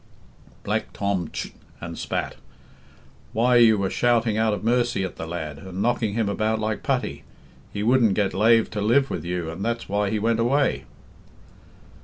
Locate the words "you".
3.57-3.77, 9.23-9.51